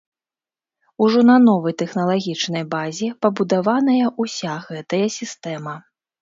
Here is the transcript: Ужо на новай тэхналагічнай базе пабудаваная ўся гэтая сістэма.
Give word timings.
Ужо 1.03 1.19
на 1.29 1.35
новай 1.47 1.75
тэхналагічнай 1.81 2.65
базе 2.73 3.11
пабудаваная 3.27 4.05
ўся 4.25 4.57
гэтая 4.71 5.05
сістэма. 5.19 5.77